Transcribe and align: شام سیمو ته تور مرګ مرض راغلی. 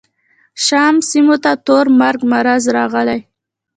شام 0.65 0.95
سیمو 1.09 1.35
ته 1.43 1.51
تور 1.65 1.85
مرګ 1.99 2.19
مرض 2.31 2.63
راغلی. 2.75 3.19